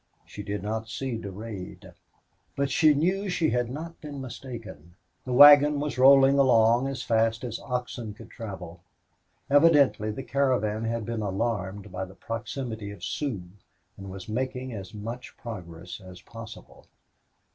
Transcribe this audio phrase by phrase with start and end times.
[0.25, 1.93] She did not see Durade.
[2.55, 4.95] But she knew she had not been mistaken.
[5.25, 8.81] The wagon was rolling along as fast as oxen could travel.
[9.47, 13.43] Evidently the caravan had been alarmed by the proximity of the Sioux
[13.95, 16.87] and was making as much progress as possible.